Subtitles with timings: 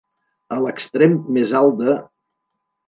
[0.57, 1.97] A l'extrem més alt de.